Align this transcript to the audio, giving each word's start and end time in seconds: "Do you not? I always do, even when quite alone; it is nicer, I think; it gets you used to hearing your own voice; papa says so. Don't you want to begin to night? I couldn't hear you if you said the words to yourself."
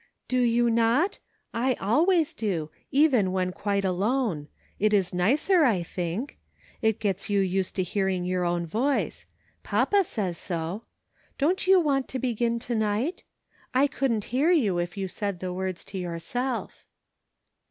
"Do 0.27 0.39
you 0.39 0.71
not? 0.71 1.19
I 1.53 1.75
always 1.75 2.33
do, 2.33 2.71
even 2.89 3.31
when 3.31 3.51
quite 3.51 3.85
alone; 3.85 4.47
it 4.79 4.93
is 4.95 5.13
nicer, 5.13 5.63
I 5.63 5.83
think; 5.83 6.39
it 6.81 6.97
gets 6.99 7.29
you 7.29 7.39
used 7.39 7.75
to 7.75 7.83
hearing 7.83 8.25
your 8.25 8.43
own 8.43 8.65
voice; 8.65 9.27
papa 9.61 10.03
says 10.03 10.39
so. 10.39 10.85
Don't 11.37 11.67
you 11.67 11.79
want 11.79 12.07
to 12.07 12.17
begin 12.17 12.57
to 12.57 12.73
night? 12.73 13.25
I 13.75 13.85
couldn't 13.85 14.23
hear 14.33 14.49
you 14.49 14.79
if 14.79 14.97
you 14.97 15.07
said 15.07 15.39
the 15.39 15.53
words 15.53 15.85
to 15.85 15.99
yourself." 15.99 16.83